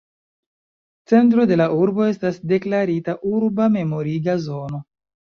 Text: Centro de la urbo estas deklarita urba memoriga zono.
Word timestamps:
Centro 1.11 1.43
de 1.51 1.57
la 1.59 1.67
urbo 1.81 2.07
estas 2.11 2.39
deklarita 2.51 3.15
urba 3.41 3.67
memoriga 3.75 4.35
zono. 4.47 4.81